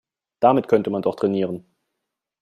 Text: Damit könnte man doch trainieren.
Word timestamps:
Damit 0.39 0.67
könnte 0.67 0.89
man 0.89 1.03
doch 1.03 1.13
trainieren. 1.13 1.63